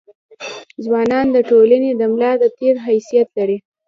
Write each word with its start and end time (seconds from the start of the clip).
ځوانان 0.83 1.27
د 1.35 1.37
ټولني 1.49 1.91
د 1.95 2.01
ملا 2.13 2.31
د 2.41 2.43
تیر 2.57 2.75
حيثيت 2.87 3.27
لري. 3.37 3.57